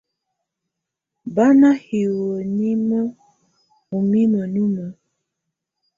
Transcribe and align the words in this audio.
Bà 1.35 1.45
nà 1.59 1.69
hiwǝ́ 1.85 2.45
nimǝ́ 2.57 3.13
ù 3.95 3.97
mimǝ́ 4.09 4.45
numǝ́. 4.53 4.89